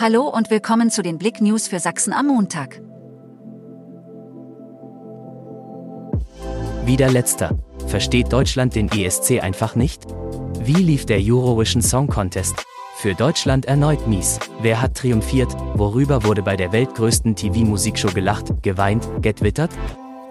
[0.00, 2.80] Hallo und willkommen zu den Blick News für Sachsen am Montag.
[6.84, 7.58] Wieder letzter.
[7.88, 10.06] Versteht Deutschland den ESC einfach nicht?
[10.60, 12.54] Wie lief der Eurovision Song Contest?
[12.94, 14.38] Für Deutschland erneut mies.
[14.60, 15.52] Wer hat triumphiert?
[15.74, 19.72] Worüber wurde bei der weltgrößten TV-Musikshow gelacht, geweint, getwittert?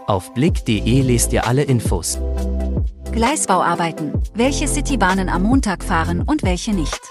[0.06, 2.18] Auf blick.de lest ihr alle Infos.
[3.12, 4.14] Gleisbauarbeiten.
[4.34, 7.02] Welche Citybahnen am Montag fahren und welche nicht?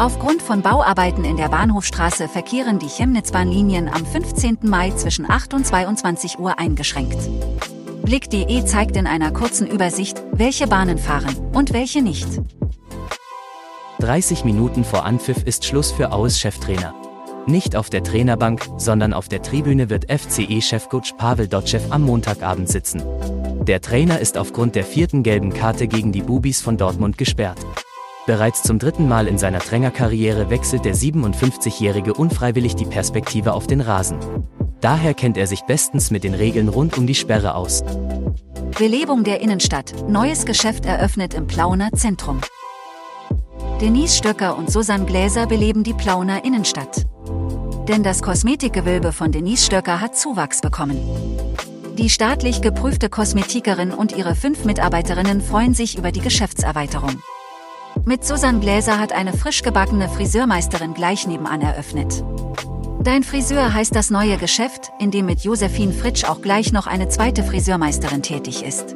[0.00, 4.60] Aufgrund von Bauarbeiten in der Bahnhofstraße verkehren die Chemnitzbahnlinien am 15.
[4.62, 7.18] Mai zwischen 8 und 22 Uhr eingeschränkt.
[8.02, 12.26] Blick.de zeigt in einer kurzen Übersicht, welche Bahnen fahren und welche nicht.
[13.98, 16.94] 30 Minuten vor Anpfiff ist Schluss für Aues Cheftrainer.
[17.44, 23.02] Nicht auf der Trainerbank, sondern auf der Tribüne wird FCE-Chefcoach Pavel Dotschew am Montagabend sitzen.
[23.66, 27.58] Der Trainer ist aufgrund der vierten gelben Karte gegen die Bubis von Dortmund gesperrt.
[28.26, 33.80] Bereits zum dritten Mal in seiner Trainerkarriere wechselt der 57-Jährige unfreiwillig die Perspektive auf den
[33.80, 34.18] Rasen.
[34.80, 37.82] Daher kennt er sich bestens mit den Regeln rund um die Sperre aus.
[38.78, 39.92] Belebung der Innenstadt.
[40.08, 42.40] Neues Geschäft eröffnet im Plauner Zentrum.
[43.80, 47.06] Denise Stöcker und Susanne Gläser beleben die Plauner Innenstadt.
[47.88, 50.98] Denn das Kosmetikgewölbe von Denise Stöcker hat Zuwachs bekommen.
[51.96, 57.22] Die staatlich geprüfte Kosmetikerin und ihre fünf Mitarbeiterinnen freuen sich über die Geschäftserweiterung.
[58.06, 62.24] Mit Susanne Gläser hat eine frisch gebackene Friseurmeisterin gleich nebenan eröffnet.
[63.02, 67.08] Dein Friseur heißt das neue Geschäft, in dem mit Josephine Fritsch auch gleich noch eine
[67.08, 68.94] zweite Friseurmeisterin tätig ist.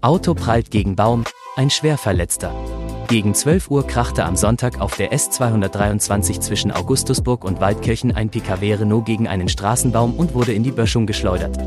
[0.00, 1.24] Auto prallt gegen Baum,
[1.56, 2.54] ein Schwerverletzter.
[3.08, 8.74] Gegen 12 Uhr krachte am Sonntag auf der S223 zwischen Augustusburg und Waldkirchen ein PKW
[8.74, 11.58] Renault gegen einen Straßenbaum und wurde in die Böschung geschleudert.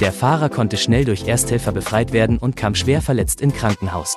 [0.00, 4.16] Der Fahrer konnte schnell durch Ersthelfer befreit werden und kam schwer verletzt in Krankenhaus.